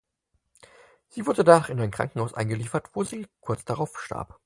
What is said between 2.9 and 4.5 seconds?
wo sie kurz darauf starb.